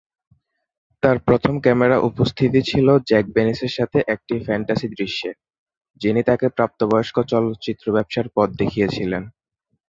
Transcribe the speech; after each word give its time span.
তার 1.03 1.17
প্রথম 1.27 1.53
ক্যামেরা 1.59 1.97
উপস্থিতি 2.09 2.59
ছিল 2.69 2.87
জ্যাক 3.09 3.25
ভেনিসের 3.35 3.73
সাথে 3.77 3.97
একটি 4.13 4.35
ফ্যান্টাসি 4.45 4.87
দৃশ্যে, 4.93 5.29
যিনি 6.01 6.21
তাকে 6.23 6.45
প্রাপ্তবয়স্ক 6.57 7.15
চলচ্চিত্র 7.31 7.85
ব্যবসার 7.95 8.27
পথ 8.35 8.49
দেখিয়েছিলেন। 8.61 9.23